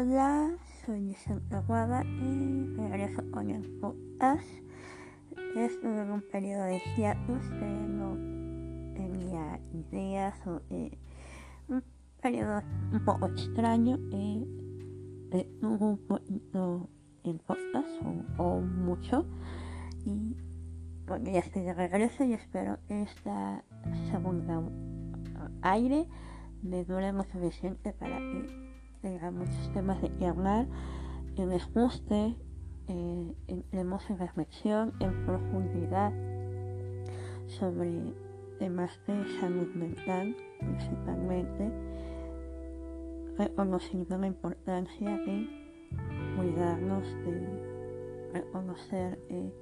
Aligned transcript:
Hola, 0.00 0.56
soy 0.86 1.06
Vicente 1.06 1.58
Guada 1.66 2.04
y 2.04 2.76
regreso 2.76 3.20
con 3.32 3.50
el 3.50 3.68
podcast. 3.80 4.46
Estuve 5.56 6.02
en 6.02 6.12
un 6.12 6.22
periodo 6.30 6.66
de 6.66 6.80
hiatus 6.96 7.42
no 7.50 8.14
tenía 8.94 9.58
ideas 9.72 10.36
o 10.46 10.60
eh, 10.70 10.96
un 11.66 11.82
periodo 12.22 12.62
un 12.92 13.04
poco 13.04 13.26
extraño 13.26 13.98
y 14.12 14.46
estuve 15.32 15.84
un 15.84 15.98
poquito 16.06 16.88
en 17.24 17.38
podcast 17.40 17.88
o, 18.38 18.42
o 18.44 18.60
mucho 18.60 19.26
y 20.06 20.36
bueno, 21.08 21.28
ya 21.28 21.40
estoy 21.40 21.62
de 21.64 21.74
regreso 21.74 22.22
y 22.22 22.34
espero 22.34 22.78
que 22.86 23.02
esta 23.02 23.64
segunda 24.12 24.62
aire 25.62 26.06
me 26.62 26.84
dure 26.84 27.10
lo 27.10 27.24
suficiente 27.24 27.92
para 27.94 28.18
que 28.18 28.67
tenga 29.00 29.30
muchos 29.30 29.72
temas 29.72 30.00
de 30.02 30.10
que 30.10 30.26
hablar, 30.26 30.66
que 31.36 31.46
les 31.46 31.72
guste, 31.72 32.36
eh, 32.88 33.34
en 33.46 34.18
reflexión, 34.18 34.94
en 35.00 35.26
profundidad 35.26 36.12
sobre 37.46 38.14
temas 38.58 38.90
de 39.06 39.40
salud 39.40 39.68
mental, 39.74 40.36
principalmente, 40.58 41.70
reconociendo 43.36 44.18
la 44.18 44.26
importancia 44.26 45.16
de 45.18 45.48
cuidarnos, 46.36 47.04
de 47.24 48.32
reconocer 48.32 49.18
que 49.28 49.52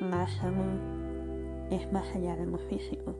la 0.00 0.26
salud 0.26 1.70
es 1.70 1.90
más 1.92 2.08
allá 2.14 2.36
de 2.36 2.46
lo 2.46 2.58
físico 2.58 3.14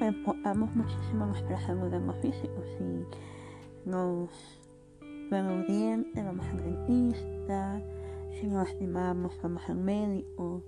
enfocamos 0.00 0.74
muchísimo 0.74 1.26
nuestra 1.26 1.60
salud 1.60 1.92
físico. 2.20 2.62
Si 2.78 3.88
nos 3.88 4.30
vemos 5.30 5.66
bien, 5.66 6.06
vamos 6.14 6.46
al 6.46 6.62
dentista, 6.62 7.80
si 8.32 8.46
nos 8.46 8.68
lastimamos, 8.68 9.38
vamos 9.42 9.62
al 9.68 9.76
médico. 9.76 10.62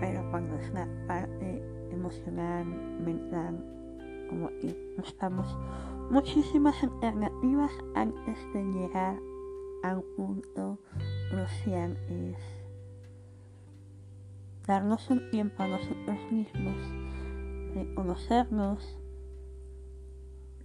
Pero 0.00 0.28
cuando 0.30 0.56
es 0.56 0.72
la 0.72 0.88
parte 1.06 1.62
emocional, 1.92 2.64
mental, 2.64 3.64
como 4.30 4.48
que 4.60 4.94
buscamos 4.96 5.46
muchísimas 6.10 6.82
alternativas 6.82 7.72
antes 7.94 8.38
de 8.52 8.64
llegar 8.64 9.18
a 9.82 9.96
un 9.96 10.04
punto 10.16 10.78
crucial 11.30 11.96
es 12.08 12.36
darnos 14.66 15.08
un 15.10 15.30
tiempo 15.30 15.62
a 15.62 15.68
nosotros 15.68 16.18
mismos 16.32 17.05
de 17.76 17.94
conocernos, 17.94 18.98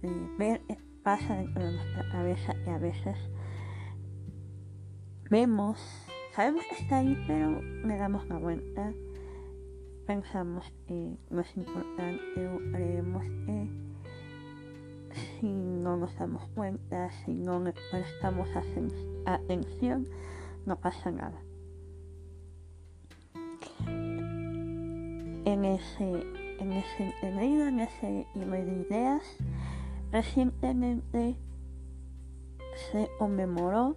de 0.00 0.10
ver 0.38 0.62
qué 0.66 0.78
pasa 1.02 1.36
dentro 1.36 1.62
de 1.62 1.72
nuestra 1.72 2.10
cabeza 2.10 2.54
y 2.66 2.70
a 2.70 2.78
veces 2.78 3.18
vemos, 5.28 5.78
sabemos 6.34 6.64
que 6.70 6.82
está 6.82 6.98
ahí, 6.98 7.22
pero 7.26 7.60
le 7.60 7.96
damos 7.98 8.26
la 8.28 8.38
vuelta, 8.38 8.94
pensamos 10.06 10.64
que 10.86 11.18
no 11.28 11.40
es 11.42 11.56
importante 11.56 12.48
o 12.48 12.58
creemos 12.72 13.24
que 13.44 13.68
si 15.14 15.52
no 15.52 15.98
nos 15.98 16.16
damos 16.16 16.48
cuenta, 16.54 17.10
si 17.24 17.34
no 17.34 17.60
le 17.60 17.74
prestamos 17.90 18.48
atención, 19.26 20.08
no 20.64 20.80
pasa 20.80 21.10
nada. 21.10 21.42
En 25.44 25.64
ese 25.64 26.41
en 26.62 27.80
ese 27.80 28.26
hilo 28.34 28.52
de 28.52 28.86
ideas, 28.88 29.22
recientemente 30.12 31.36
se 32.90 33.10
conmemoró 33.18 33.96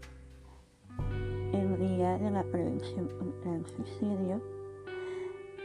el 1.53 1.77
Día 1.77 2.17
de 2.17 2.31
la 2.31 2.43
Prevención 2.43 3.07
contra 3.19 3.55
el 3.55 3.65
Suicidio. 3.67 4.41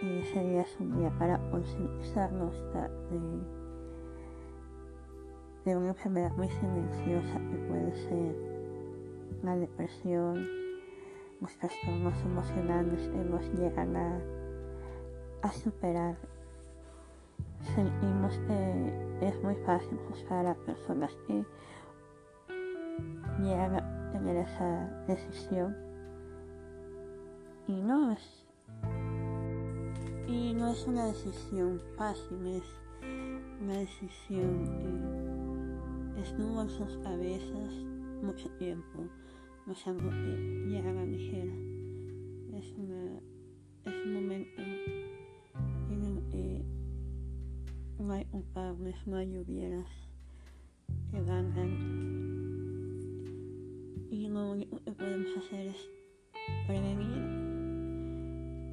Y 0.02 0.18
ese 0.18 0.44
día 0.44 0.62
es 0.62 0.76
un 0.78 0.98
día 0.98 1.10
para 1.18 1.38
concientizarnos 1.50 2.54
de, 2.70 3.20
de 5.64 5.76
una 5.76 5.88
enfermedad 5.88 6.32
muy 6.36 6.48
silenciosa 6.48 7.38
que 7.50 7.56
puede 7.68 7.94
ser 7.94 8.36
la 9.42 9.56
depresión, 9.56 10.46
los 11.40 11.56
trastornos 11.58 12.20
emocionales 12.22 13.08
que 13.08 13.24
nos 13.24 13.42
llegan 13.58 13.96
a 15.42 15.52
superar 15.52 16.16
sentimos 17.74 18.38
que 18.46 19.26
es 19.28 19.42
muy 19.42 19.54
fácil 19.66 19.98
juzgar 20.08 20.46
a 20.46 20.54
personas 20.54 21.10
que 21.26 21.44
llegan 23.42 23.74
a 23.76 24.10
tener 24.12 24.36
esa 24.36 25.04
decisión. 25.06 25.76
Y 27.66 27.80
no 27.80 28.12
es 28.12 28.46
y 30.26 30.54
no 30.54 30.68
es 30.68 30.86
una 30.86 31.06
decisión 31.06 31.80
fácil 31.96 32.46
es 32.46 32.62
una 33.60 33.78
decisión 33.78 34.64
que 36.14 36.20
estuvo 36.22 36.62
en 36.62 36.70
sus 36.70 36.96
cabezas 36.98 37.74
mucho 38.22 38.48
tiempo. 38.58 39.06
No 39.66 39.72
es 39.72 39.86
algo 39.86 40.08
que 40.10 40.66
llega 40.68 40.90
a 40.90 41.04
ligera 41.04 41.52
es 42.54 42.74
una 42.76 43.20
es 43.84 44.04
un 44.04 44.14
momento 44.14 44.62
no 49.06 49.16
hay 49.16 49.38
hubieras 49.38 49.86
que 51.10 51.20
valgan. 51.20 51.70
Y 54.10 54.28
lo 54.28 54.50
único 54.50 54.82
que 54.82 54.90
podemos 54.92 55.28
hacer 55.38 55.68
es 55.68 55.90
prevenir 56.66 57.40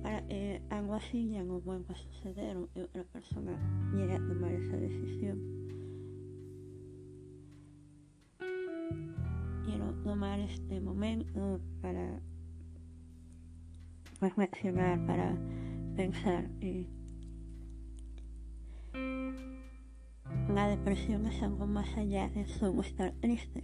para 0.01 0.23
algo 0.69 0.95
así 0.95 1.29
ya 1.29 1.43
no 1.43 1.59
vuelva 1.61 1.93
a 1.93 1.97
suceder 1.97 2.57
o 2.57 2.63
otra 2.63 3.03
persona 3.03 3.51
llegue 3.93 4.15
a 4.15 4.27
tomar 4.27 4.51
esa 4.53 4.77
decisión. 4.77 5.39
Quiero 9.65 9.93
tomar 10.03 10.39
este 10.39 10.79
momento 10.81 11.59
para 11.81 12.19
reflexionar, 14.19 15.05
para 15.05 15.37
pensar 15.95 16.49
y 16.61 16.87
La 20.57 20.67
depresión 20.67 21.23
es 21.27 21.43
algo 21.43 21.67
más 21.67 21.95
allá 21.97 22.29
de 22.29 22.43
solo 22.47 22.81
estar 22.81 23.11
triste. 23.21 23.63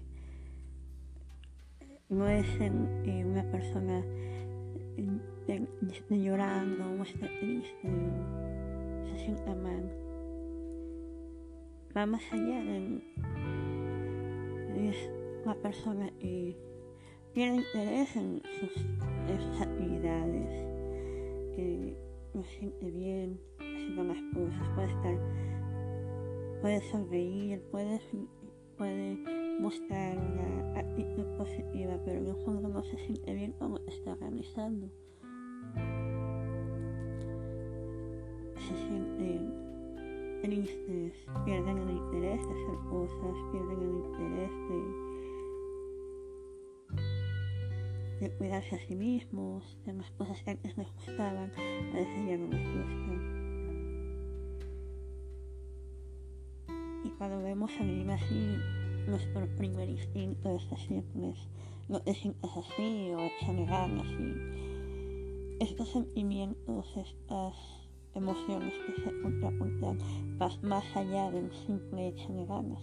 No 2.08 2.28
es 2.28 2.46
en, 2.62 3.32
una 3.32 3.42
persona 3.50 4.04
llorando 6.12 6.92
o 6.92 7.02
esté 7.02 7.28
triste 7.40 7.90
se 9.10 9.26
sienta 9.26 9.56
mal. 9.56 9.92
Va 11.98 12.06
más 12.06 12.22
allá 12.32 12.64
de, 12.64 13.02
es 14.78 15.10
una 15.46 15.56
persona 15.56 16.12
que 16.20 16.56
tiene 17.34 17.56
interés 17.56 18.16
en 18.16 18.40
sus, 18.60 19.62
actividades, 19.62 20.48
que 21.56 21.98
no 22.36 22.44
siente 22.44 22.92
bien 22.92 23.40
haciendo 23.58 24.04
las 24.04 24.22
cosas, 24.36 24.70
puede 24.76 24.90
estar 24.90 25.53
puede 26.64 26.82
sonreír, 26.92 27.62
puede, 27.72 28.00
puede 28.78 29.18
mostrar 29.60 30.18
una 30.18 30.80
actitud 30.80 31.26
positiva, 31.38 32.00
pero 32.06 32.20
el 32.20 32.46
fondo 32.46 32.70
no 32.70 32.82
se 32.86 32.96
siente 33.00 33.34
bien 33.34 33.52
como 33.60 33.80
está 33.86 34.16
realizando. 34.16 34.90
Se 38.56 38.78
sienten 38.78 40.40
tristes, 40.42 41.14
pierden 41.44 41.80
el 41.80 41.98
interés 41.98 42.40
de 42.48 42.54
hacer 42.54 42.78
cosas, 42.90 43.36
pierden 43.52 43.82
el 43.82 43.96
interés 44.06 44.52
de, 48.22 48.22
de 48.22 48.38
cuidarse 48.38 48.76
a 48.78 48.80
sí 48.88 48.96
mismos, 48.96 49.78
de 49.86 49.92
las 49.92 50.10
cosas 50.12 50.42
que 50.44 50.52
antes 50.52 50.78
les 50.78 50.88
gustaban, 50.94 51.52
a 51.58 51.94
veces 51.94 52.26
ya 52.26 52.38
no 52.38 52.48
les 52.48 52.66
gustan. 52.74 53.33
Cuando 57.18 57.44
vemos 57.44 57.72
a 57.78 57.82
alguien 57.82 58.10
así, 58.12 58.58
nuestro 59.08 59.48
primer 59.56 59.90
instinto 59.90 60.56
es 60.56 60.70
decirles, 60.70 61.38
no 61.90 62.02
te 62.02 62.14
sientas 62.14 62.52
así 62.58 63.12
o 63.14 63.66
ganas 63.66 64.08
y 64.20 65.64
estos 65.64 65.90
sentimientos, 65.90 66.86
estas 66.98 67.56
emociones 68.16 68.74
que 68.86 69.02
se 69.02 69.22
contrapuntan 69.22 69.98
van 70.38 70.52
más 70.62 70.84
allá 70.96 71.32
del 71.32 71.52
simple 71.66 72.14
ganas. 72.48 72.82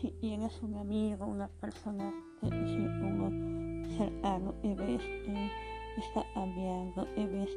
Si 0.00 0.10
tienes 0.20 0.62
un 0.62 0.74
amigo, 0.74 1.26
una 1.26 1.48
persona 1.48 2.12
que 2.40 2.50
te 2.50 3.96
cercano 3.96 4.54
y 4.62 4.74
ves 4.74 5.02
está 5.96 6.24
cambiando, 6.34 7.06
y 7.16 7.26
ves 7.26 7.50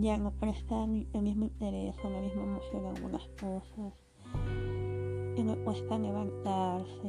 ya 0.00 0.16
no 0.16 0.30
prestan 0.32 1.06
el 1.12 1.22
mismo 1.22 1.44
interés 1.44 1.94
o 2.02 2.08
la 2.08 2.20
misma 2.20 2.42
emoción 2.42 2.86
a 2.86 2.90
algunas 2.90 3.28
cosas. 3.40 3.92
Y 5.36 5.42
me 5.42 5.56
cuesta 5.64 5.98
levantarse, 5.98 7.08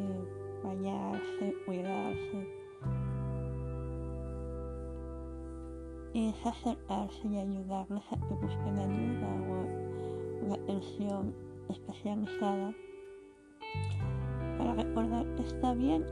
bañarse, 0.63 1.55
cuidarse. 1.65 2.47
Es 6.13 6.45
acercarse 6.45 7.27
y 7.27 7.38
ayudarles 7.38 8.03
a 8.11 8.17
que 8.17 8.33
busquen 8.33 8.79
ayuda 8.79 9.27
o 9.49 10.45
una 10.45 10.55
atención 10.55 11.33
especializada 11.69 12.73
para 14.57 14.73
recordar 14.75 15.25
que 15.35 15.44
está 15.44 15.73
bien 15.73 16.05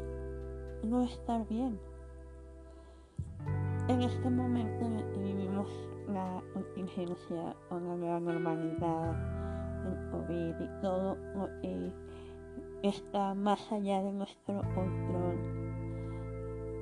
no 0.83 1.03
estar 1.03 1.45
bien. 1.47 1.77
En 3.89 4.03
este 4.03 4.29
momento 4.29 4.85
vivimos 5.17 5.67
la 6.07 6.43
contingencia 6.53 7.55
o 7.71 7.79
la 7.79 7.95
nueva 7.95 8.19
normalidad, 8.19 9.17
el 9.83 10.11
COVID 10.11 10.61
y 10.61 10.81
todo 10.81 11.17
lo 11.35 11.49
que 11.59 11.91
está 12.83 13.33
más 13.33 13.59
allá 13.71 14.03
de 14.03 14.13
nuestro 14.13 14.61
control, 14.75 15.39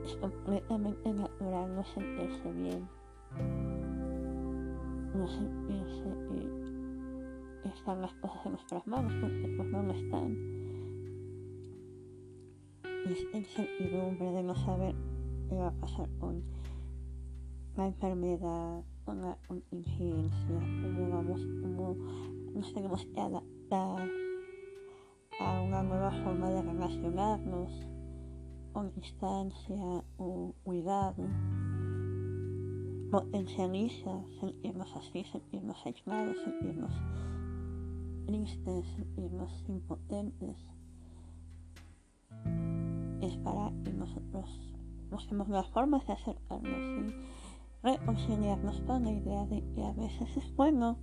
es 0.03 0.15
completamente 0.17 1.13
natural 1.13 1.75
no 1.77 1.83
sentirse 1.85 2.51
bien, 2.51 2.89
no 5.15 5.27
sentirse 5.29 6.03
que 7.63 7.69
están 7.69 8.01
las 8.01 8.13
cosas 8.15 8.45
en 8.47 8.51
nuestras 8.51 8.85
manos 8.85 9.13
porque 9.21 9.53
pues 9.55 9.69
no 9.69 9.81
lo 9.81 9.93
están 9.93 10.57
esta 13.09 13.37
incertidumbre 13.37 14.31
de 14.33 14.43
no 14.43 14.55
saber 14.55 14.93
qué 15.47 15.55
va 15.55 15.67
a 15.67 15.71
pasar 15.71 16.09
con 16.19 16.43
la 17.77 17.85
enfermedad, 17.85 18.83
la 19.05 19.37
contingencia, 19.47 20.59
cómo 20.81 21.09
vamos, 21.09 21.41
cómo 21.61 21.95
nos 22.55 22.73
tenemos 22.73 23.05
que 23.05 23.21
adaptar 23.21 24.09
a 25.39 25.61
una 25.61 25.83
nueva 25.83 26.11
forma 26.23 26.49
de 26.49 26.63
relacionarnos 26.63 27.71
con 28.73 28.91
distancia 28.95 30.03
o 30.17 30.55
cuidado, 30.63 31.23
potencializa 33.11 34.23
sentirnos 34.39 34.95
así, 34.95 35.23
sentirnos 35.25 35.77
aislados, 35.85 36.35
sentirnos 36.43 36.91
tristes, 38.25 38.87
sentirnos 38.95 39.63
impotentes. 39.67 40.57
Es 43.21 43.37
para 43.37 43.71
que 43.83 43.93
nosotros 43.93 44.73
busquemos 45.09 45.47
las 45.49 45.67
formas 45.69 46.05
de 46.07 46.13
acercarnos 46.13 47.11
y 47.11 47.46
reconciliarnos 47.83 48.81
con 48.81 49.05
la 49.05 49.11
idea 49.11 49.45
de 49.45 49.63
que 49.73 49.83
a 49.83 49.91
veces 49.93 50.37
es 50.37 50.55
bueno 50.55 50.97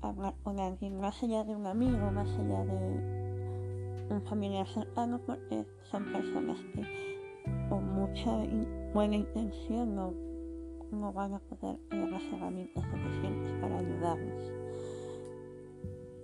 hablar 0.00 0.34
con 0.42 0.58
alguien 0.58 1.00
más 1.00 1.22
allá 1.22 1.44
de 1.44 1.54
un 1.54 1.66
amigo, 1.66 2.10
más 2.10 2.28
allá 2.38 2.64
de 2.64 4.08
un 4.10 4.22
familiar 4.22 4.66
cercano, 4.66 5.20
porque 5.26 5.64
son 5.90 6.04
personas 6.12 6.58
que 6.74 6.82
con 7.68 7.94
mucha 7.94 8.30
buena 8.92 9.16
intención 9.16 9.94
no, 9.94 10.14
no 10.90 11.12
van 11.12 11.34
a 11.34 11.38
poder 11.38 11.78
tener 11.88 12.10
las 12.10 12.22
herramientas 12.24 12.84
suficientes 12.84 13.52
para 13.60 13.78
ayudarnos 13.78 14.62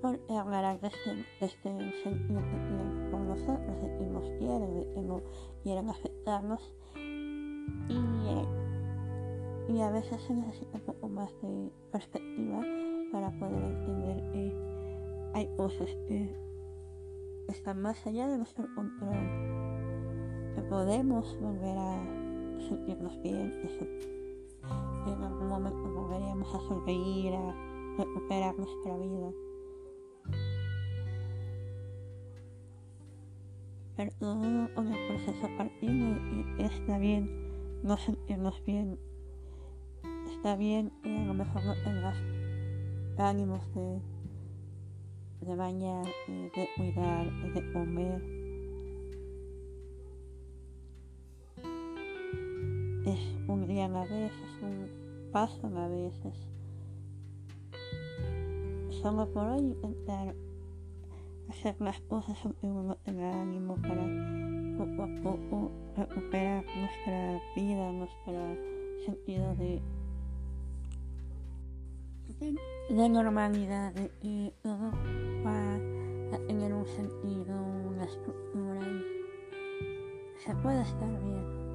por 0.00 0.20
hablar 0.30 0.80
desde, 0.80 1.24
desde 1.40 1.70
un 1.70 1.92
sentido 2.04 2.40
que 2.40 2.58
tienen 2.68 3.10
con 3.10 3.28
nosotros, 3.28 3.82
de 3.82 3.98
que 3.98 4.06
nos 4.06 4.24
quieren, 4.38 5.22
quieren 5.62 5.90
afectarnos. 5.90 6.74
Y, 7.88 7.94
eh, 7.94 8.67
y 9.68 9.80
a 9.80 9.90
veces 9.90 10.20
se 10.22 10.34
necesita 10.34 10.78
un 10.78 10.84
poco 10.84 11.08
más 11.08 11.30
de 11.42 11.70
perspectiva 11.92 12.60
para 13.12 13.30
poder 13.38 13.62
entender 13.62 14.32
que 14.32 14.52
hay 15.34 15.46
cosas 15.56 15.88
que 16.08 16.34
están 17.48 17.82
más 17.82 18.06
allá 18.06 18.28
de 18.28 18.38
nuestro 18.38 18.66
control, 18.74 19.16
que 20.54 20.62
podemos 20.62 21.38
volver 21.40 21.76
a 21.76 22.02
sentirnos 22.68 23.20
bien, 23.22 23.52
que 23.62 25.12
en 25.12 25.22
algún 25.22 25.48
momento 25.48 25.94
volveríamos 25.94 26.54
a 26.54 26.60
sonreír, 26.60 27.34
a 27.34 27.54
recuperar 27.98 28.56
nuestra 28.58 28.96
vida. 28.96 29.32
pero 33.98 34.12
todo 34.20 34.68
con 34.76 34.92
el 34.92 35.08
proceso 35.08 35.48
partido 35.58 36.16
y 36.30 36.62
está 36.62 36.98
bien 36.98 37.28
no 37.82 37.96
sentirnos 37.96 38.64
bien. 38.64 38.96
Está 40.38 40.54
bien 40.54 40.92
y 41.02 41.16
a 41.16 41.24
lo 41.24 41.34
mejor 41.34 41.64
no 41.64 41.74
tengas 41.82 42.16
ánimos 43.18 43.60
de, 43.74 44.00
de 45.40 45.56
bañar, 45.56 46.06
de 46.28 46.68
cuidar, 46.76 47.26
de 47.52 47.72
comer. 47.72 48.22
Es 53.04 53.18
un 53.48 53.66
día 53.66 53.86
a 53.86 53.88
la 53.88 54.04
vez, 54.04 54.30
es 54.30 54.62
un 54.62 54.88
paso 55.32 55.66
a 55.66 55.70
la 55.70 55.88
vez. 55.88 56.14
Solo 59.02 59.28
por 59.32 59.44
hoy 59.44 59.58
intentar 59.58 60.36
hacer 61.48 61.74
las 61.80 62.00
cosas 62.02 62.38
aunque 62.44 62.68
uno 62.68 62.94
tenga 63.04 63.42
ánimo 63.42 63.74
para 63.82 64.06
poco 64.78 65.02
a 65.02 65.20
poco 65.20 65.72
recuperar 65.96 66.64
nuestra 66.76 67.42
vida, 67.56 67.90
nuestro 67.90 68.56
sentido 69.04 69.56
de, 69.56 69.82
de, 72.40 73.08
normalidad, 73.08 73.92
de 73.92 74.08
que 74.20 74.52
todo 74.62 74.92
va 75.44 75.74
a 76.36 76.38
tener 76.46 76.72
un 76.72 76.86
sentido, 76.86 77.54
una 77.88 78.04
estructura 78.04 78.80
y 78.80 80.40
se 80.44 80.54
puede 80.56 80.82
estar 80.82 81.08
bien. 81.22 81.68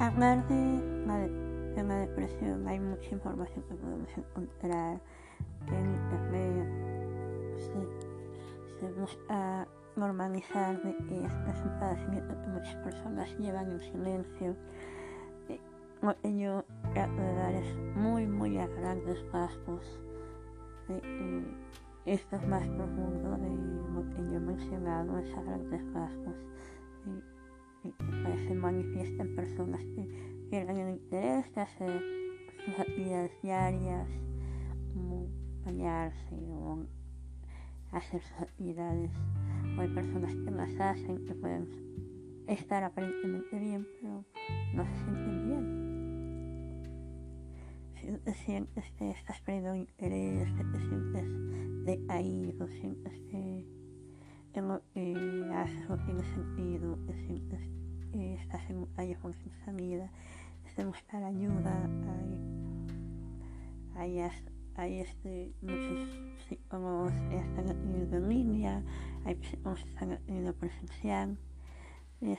hablar 0.00 0.46
de 0.48 1.84
la, 1.86 1.96
depresión, 1.98 2.66
hay 2.66 2.80
mucha 2.80 3.10
información 3.10 3.62
que 3.68 3.74
podemos 3.74 4.08
encontrar 4.16 5.00
en 5.68 5.94
internet. 5.94 6.68
Se, 8.80 8.92
busca 8.92 9.68
normalizar 10.00 10.82
de 10.82 10.96
que 10.96 11.24
es 11.24 11.62
un 11.64 11.78
padecimiento 11.78 12.40
que 12.42 12.48
muchas 12.48 12.76
personas 12.76 13.38
llevan 13.38 13.70
en 13.70 13.80
silencio. 13.80 14.56
Yo 16.24 16.64
trato 16.94 17.20
de 17.20 17.34
dar 17.34 17.54
es 17.54 17.76
muy, 17.94 18.26
muy 18.26 18.58
a 18.58 18.66
grandes 18.66 19.18
rasgos. 19.32 20.00
esto 22.06 22.36
es 22.36 22.48
más 22.48 22.66
profundo 22.66 23.36
de 23.36 23.50
lo 23.94 24.30
yo 24.30 24.36
he 24.36 24.40
mencionado, 24.40 25.18
es 25.18 25.34
a 25.36 25.42
grandes 25.42 25.82
rasgos 25.92 26.34
se 28.46 28.54
manifiesta 28.54 29.22
en 29.22 29.36
personas 29.36 29.80
que 29.94 30.44
pierden 30.50 30.78
el 30.78 30.90
interés 30.94 31.52
de 31.54 31.60
hacer 31.60 32.02
sus 32.64 32.78
actividades 32.78 33.32
diarias, 33.42 34.08
como 34.92 35.28
bañarse 35.64 36.36
hacer 37.92 38.20
sus 38.22 38.40
actividades. 38.40 39.10
Hay 39.80 39.88
personas 39.88 40.34
que 40.34 40.50
las 40.50 40.78
hacen, 40.78 41.24
que 41.26 41.34
pueden 41.34 41.66
estar 42.46 42.84
aparentemente 42.84 43.58
bien, 43.58 43.86
pero 44.00 44.24
no 44.74 44.84
se 44.84 44.94
sienten 45.04 45.46
bien. 45.48 45.64
Si 47.94 48.12
te 48.18 48.34
sientes 48.34 48.84
que 48.98 49.10
estás 49.10 49.40
perdiendo 49.40 49.74
interés, 49.74 50.52
que 50.52 50.64
te 50.64 50.78
sientes 50.80 51.24
decaído, 51.86 52.68
sientes 52.68 53.12
que 53.30 53.64
en 54.54 54.68
lo 54.68 54.82
que 54.92 55.14
tiene 56.04 56.22
sentido, 56.34 56.98
te 57.06 57.14
sientes 57.26 57.60
que 58.12 58.34
estás 58.34 58.68
en 58.68 58.78
un 58.78 58.86
callejón 58.86 59.32
sin 59.34 59.52
salida, 59.64 60.10
de 60.76 60.84
buscar 60.84 61.22
ayuda, 61.24 61.88
hay, 63.96 64.18
hay, 64.20 64.32
hay 64.76 65.00
este, 65.00 65.52
muchos 65.62 66.18
psicólogos 66.48 67.12
están 67.12 67.68
en 67.68 68.28
línea, 68.28 68.82
hay 69.24 69.36
psicólogos 69.42 69.82
que 69.84 69.90
están 69.90 70.12
atendiendo 70.12 70.54
presencial, 70.54 71.36
es 72.20 72.38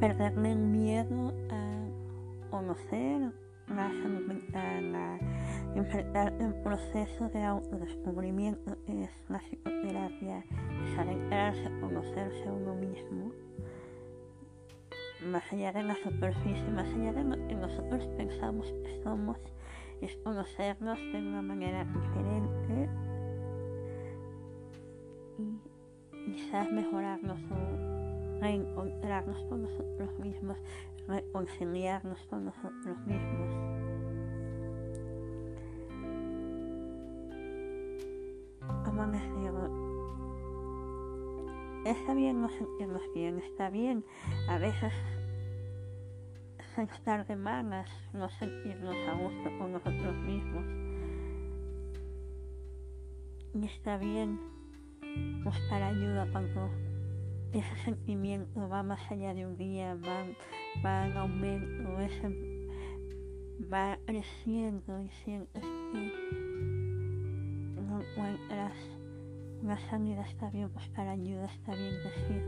perderle 0.00 0.52
el 0.52 0.58
miedo 0.58 1.34
a 1.50 2.50
conocer 2.50 3.32
la 3.68 3.86
a 4.54 5.18
enfrentar 5.74 6.32
el 6.40 6.54
proceso 6.62 7.28
de 7.30 7.42
autodescubrimiento 7.42 8.76
es 8.86 9.10
la 9.28 9.38
psicoterapia, 9.38 10.44
es 10.84 10.98
adentrarse 10.98 11.66
a 11.66 11.80
conocerse 11.80 12.48
a 12.48 12.52
uno 12.52 12.74
mismo, 12.74 13.32
más 15.30 15.42
allá 15.52 15.72
de 15.72 15.82
la 15.82 15.96
superficie, 15.96 16.70
más 16.70 16.86
allá 16.94 17.12
de 17.12 17.24
lo 17.24 17.48
que 17.48 17.54
nosotros 17.54 18.06
pensamos 18.16 18.66
que 18.84 19.02
somos, 19.02 19.38
es 20.00 20.16
conocernos 20.18 20.98
de 20.98 21.18
una 21.18 21.42
manera 21.42 21.84
diferente 21.84 22.90
y 25.38 26.32
quizás 26.32 26.70
mejorarnos 26.70 27.38
o 27.50 28.40
reencontrarnos 28.40 29.42
con 29.44 29.62
nosotros 29.62 30.18
mismos, 30.18 30.58
reconciliarnos 31.08 32.18
con 32.26 32.44
nosotros 32.44 32.98
mismos. 33.06 33.50
Como 38.84 39.06
digo, 39.06 39.86
está 41.84 42.14
bien 42.14 42.40
no 42.40 42.48
sentirnos 42.48 43.02
bien, 43.14 43.38
está 43.38 43.70
bien 43.70 44.04
a 44.48 44.58
veces 44.58 44.92
estar 46.84 47.26
de 47.26 47.36
malas, 47.36 47.90
no 48.12 48.28
sentirnos 48.28 48.96
a 49.08 49.14
gusto 49.14 49.58
con 49.58 49.72
nosotros 49.72 50.16
mismos. 50.16 50.64
Y 53.54 53.64
está 53.64 53.96
bien 53.96 54.38
buscar 55.44 55.82
ayuda 55.82 56.28
cuando 56.30 56.70
ese 57.52 57.76
sentimiento 57.84 58.68
va 58.68 58.82
más 58.82 59.00
allá 59.10 59.32
de 59.32 59.46
un 59.46 59.56
día, 59.56 59.94
va, 59.94 60.26
va 60.84 61.06
en 61.06 61.16
aumento, 61.16 61.88
va 63.72 63.98
creciendo 64.04 65.00
y 65.00 65.08
sientes 65.24 65.62
que 65.62 66.12
no 67.80 68.00
encuentras 68.00 68.74
una 69.62 69.78
salida, 69.88 70.22
está 70.22 70.50
bien 70.50 70.70
buscar 70.72 71.08
ayuda, 71.08 71.46
está 71.46 71.74
bien 71.74 71.94
decir, 72.02 72.42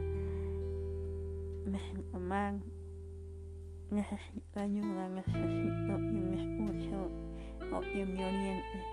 me 1.65 1.79
siento 1.79 2.19
mal, 2.21 2.63
necesito 3.91 4.61
ayuda, 4.61 5.09
necesito 5.09 5.97
que 5.97 6.21
me 6.21 6.37
escuche 6.37 6.91
o 7.73 7.81
que 7.81 8.07
me 8.07 8.25
oriente. 8.25 8.85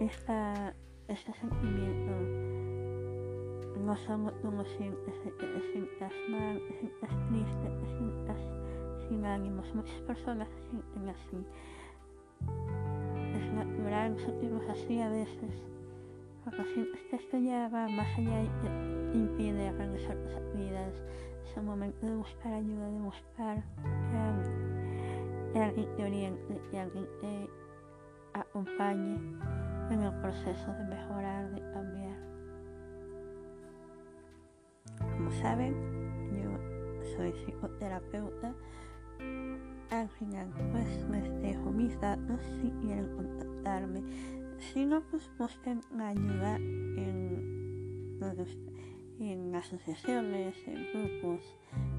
Esta, 0.00 0.74
este 1.08 1.32
sentimiento 1.34 2.56
no 3.86 4.32
tú 4.42 4.50
lo 4.50 4.64
sientes, 4.64 5.14
te 5.22 5.72
sientas 5.72 6.12
mal, 6.28 6.60
te 6.68 6.78
sientas 6.80 7.10
triste, 7.28 7.68
te 7.68 7.86
sientas 7.98 8.36
sin 9.08 9.24
ánimos. 9.24 9.72
Muchas 9.74 10.00
personas 10.02 10.48
se 10.48 10.70
sienten 10.70 11.08
así. 11.08 11.46
Es 13.38 13.52
natural 13.52 14.18
sentirnos 14.18 14.68
así 14.70 15.00
a 15.00 15.08
veces 15.08 15.75
que 16.50 17.16
esto 17.16 17.38
ya 17.38 17.68
va 17.68 17.88
más 17.88 18.06
allá 18.18 18.42
y 18.42 19.18
impide 19.18 19.72
realizar 19.72 20.16
tus 20.16 20.34
actividades. 20.34 20.94
Es 21.44 21.56
el 21.56 21.64
momento 21.64 22.06
de 22.06 22.14
buscar 22.14 22.52
ayuda, 22.52 22.88
de 22.88 23.00
buscar 23.00 23.64
que 25.52 25.60
alguien 25.60 25.96
te 25.96 26.04
oriente, 26.04 26.60
que 26.70 26.78
alguien 26.78 27.06
te 27.20 27.50
acompañe 28.38 29.16
en 29.90 30.02
el 30.02 30.12
proceso 30.20 30.72
de 30.72 30.84
mejorar, 30.84 31.50
de 31.50 31.60
cambiar. 31.72 32.16
Como 35.16 35.32
saben, 35.32 35.74
yo 36.32 37.16
soy 37.16 37.32
psicoterapeuta. 37.32 38.54
Al 39.90 40.08
final, 40.10 40.48
pues 40.72 41.08
les 41.10 41.42
dejo 41.42 41.70
mis 41.70 41.98
datos 42.00 42.40
si 42.60 42.70
quieren 42.82 43.08
contactarme 43.16 44.02
si 44.58 44.84
no, 44.84 45.02
pues 45.10 45.30
busquen 45.38 45.80
ayuda 46.00 46.56
en, 46.56 48.18
en 49.18 49.54
asociaciones, 49.54 50.56
en 50.66 50.86
grupos. 50.92 51.40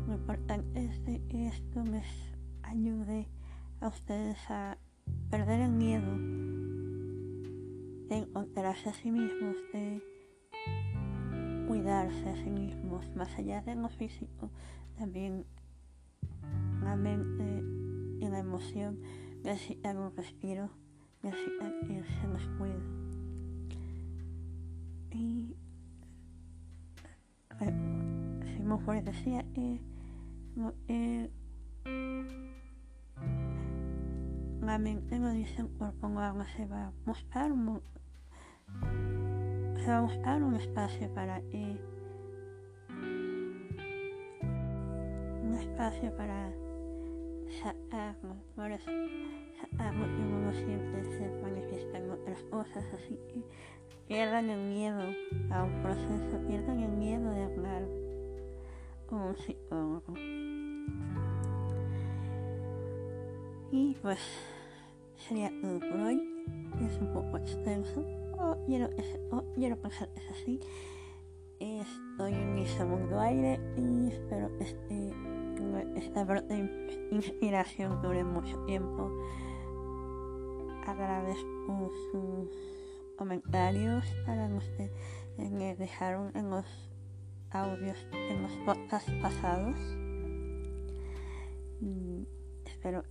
Lo 0.07 0.13
importante 0.13 0.85
es 0.85 0.99
que 0.99 1.47
esto 1.47 1.83
les 1.83 2.05
ayude 2.63 3.27
a 3.79 3.87
ustedes 3.87 4.37
a 4.49 4.77
perder 5.29 5.61
el 5.61 5.71
miedo 5.71 6.11
de 8.09 8.17
encontrarse 8.17 8.89
a 8.89 8.93
sí 8.93 9.11
mismos, 9.11 9.55
de 9.73 10.01
cuidarse 11.67 12.29
a 12.29 12.35
sí 12.35 12.49
mismos, 12.49 13.05
más 13.15 13.37
allá 13.37 13.61
de 13.61 13.75
lo 13.75 13.89
físico, 13.89 14.49
también 14.97 15.45
la 16.81 16.95
mente 16.95 17.63
y 18.25 18.29
la 18.29 18.39
emoción 18.39 18.99
necesitan 19.43 19.97
un 19.97 20.15
respiro 20.15 20.69
necesitan 21.23 21.73
que 21.87 22.03
se 22.03 22.27
nos 22.27 22.47
cuide. 22.57 22.79
Y 25.11 25.55
si 27.59 28.61
me 28.61 29.01
decía 29.01 29.43
que 29.53 29.81
eh, 30.87 31.29
la 34.61 34.77
mente 34.77 35.17
no 35.17 35.31
dice 35.31 35.61
el 35.61 35.69
cuerpo 35.69 36.09
no 36.09 36.45
se 36.55 36.65
va 36.65 36.87
a 36.87 36.93
buscar 37.05 37.51
un, 37.51 37.81
se 39.77 39.87
va 39.87 39.97
a 39.97 40.01
buscar 40.01 40.43
un 40.43 40.55
espacio 40.55 41.13
para 41.13 41.41
que 41.41 41.79
un 45.41 45.57
espacio 45.59 46.15
para 46.15 46.51
sacarlo 47.63 48.35
por 48.55 48.71
eso 48.71 48.91
sacarlo 49.59 50.05
y 50.05 50.21
uno 50.21 50.53
siempre 50.53 51.03
se 51.03 51.41
manifiesta 51.41 51.97
en 51.97 52.11
otras 52.11 52.41
cosas 52.43 52.85
así 52.93 53.19
que 53.27 53.43
pierdan 54.07 54.49
el 54.49 54.69
miedo 54.69 55.01
a 55.51 55.63
un 55.63 55.81
proceso 55.81 56.47
pierdan 56.47 56.79
el 56.79 56.91
miedo 56.91 57.31
de 57.31 57.43
hablar 57.43 57.87
con 59.07 59.21
un 59.21 59.37
psicólogo 59.37 60.13
y 63.71 63.95
pues 64.01 64.19
sería 65.27 65.51
todo 65.61 65.79
por 65.79 65.99
hoy. 65.99 66.21
Es 66.81 66.99
un 67.01 67.13
poco 67.13 67.37
extenso. 67.37 68.01
O 68.39 68.57
quiero, 68.65 68.89
o 69.31 69.43
quiero 69.55 69.75
pensar 69.77 70.09
que 70.09 70.19
es 70.19 70.31
así. 70.31 70.59
Estoy 71.59 72.33
en 72.33 72.53
mi 72.53 72.67
segundo 72.67 73.19
aire 73.19 73.59
y 73.75 74.07
espero 74.07 74.55
que 74.57 74.63
esté 74.63 75.13
esta 75.95 76.25
inspiración 77.11 78.01
dure 78.01 78.23
mucho 78.23 78.57
tiempo. 78.65 79.11
Agradezco 80.87 81.91
sus 82.11 82.49
comentarios 83.17 84.05
para 84.25 84.47
que 84.47 84.89
me 85.37 85.75
dejaron 85.75 86.31
en 86.33 86.49
los 86.49 86.65
audios, 87.49 87.97
en 88.13 88.41
los 88.41 88.51
podcasts 88.65 89.11
pasados. 89.21 89.75
Y 91.81 92.25
espero 92.65 93.03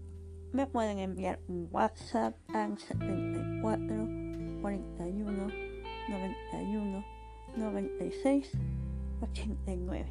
me 0.52 0.66
pueden 0.66 0.98
enviar 0.98 1.40
un 1.48 1.68
WhatsApp 1.70 2.34
al 2.54 2.78
74 2.78 4.08
41 4.62 5.48
91 6.08 7.04
96 7.56 8.52
89. 9.20 10.06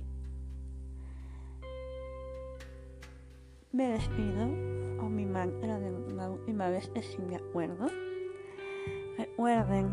Me 3.71 3.87
despido 3.87 4.45
con 4.99 5.15
mi 5.15 5.25
mantra 5.25 5.79
de 5.79 6.13
la 6.13 6.29
última 6.29 6.69
vez 6.69 6.89
que 6.89 7.01
si 7.01 7.19
me 7.21 7.35
acuerdo. 7.35 7.87
Recuerden 9.17 9.89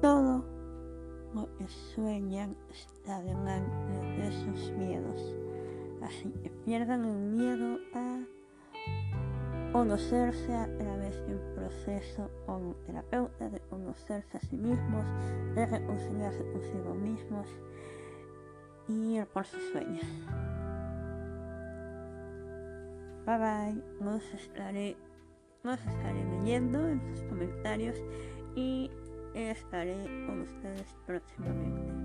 todo 0.00 0.51
lo 1.34 1.48
que 1.56 1.68
sueñan 1.68 2.56
está 2.70 3.22
delante 3.22 3.92
de 4.18 4.32
sus 4.32 4.70
miedos. 4.72 5.34
Así 6.02 6.30
que 6.42 6.50
pierdan 6.64 7.04
el 7.04 7.16
miedo 7.16 7.78
a 7.94 8.20
conocerse 9.72 10.52
a 10.52 10.66
través 10.76 11.16
de 11.26 11.34
un 11.34 11.54
proceso 11.54 12.30
con 12.44 12.66
un 12.66 12.74
terapeuta, 12.84 13.48
de 13.48 13.60
conocerse 13.60 14.36
a 14.36 14.40
sí 14.40 14.56
mismos, 14.56 15.04
de 15.54 15.66
reconciliarse 15.66 16.44
consigo 16.52 16.94
mismos 16.94 17.48
y 18.88 19.16
ir 19.16 19.26
por 19.26 19.46
sus 19.46 19.62
sueños. 19.70 20.06
Bye 23.24 23.38
bye, 23.38 23.82
nos 24.00 24.22
estaré, 24.34 24.96
nos 25.62 25.78
estaré 25.78 26.24
leyendo 26.24 26.86
en 26.88 27.00
sus 27.00 27.22
comentarios 27.24 27.96
y 29.34 29.38
estaré 29.38 30.04
con 30.26 30.42
ustedes 30.42 30.94
próximamente. 31.06 32.01